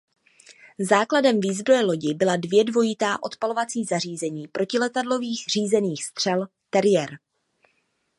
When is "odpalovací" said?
3.23-3.83